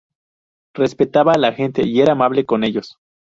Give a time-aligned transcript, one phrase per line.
[0.73, 2.97] Respetaba a la gente y era amable con ellos.